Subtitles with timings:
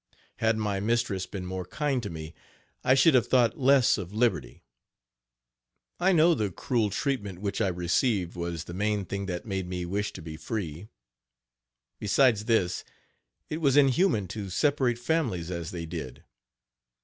[0.37, 2.33] Had my mistress been more kind to me,
[2.83, 4.63] I should have thought less of liberty.
[5.99, 9.85] I know the cruel treatment which I received was the main thing that made me
[9.85, 10.87] wish to be free.
[11.99, 12.83] Besides this,
[13.47, 16.23] it was inhuman to separate families as they did.